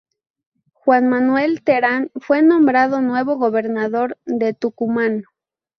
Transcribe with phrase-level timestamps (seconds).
[0.73, 5.25] Juan Manuel Terán fue nombrado nuevo gobernador de Tucumán.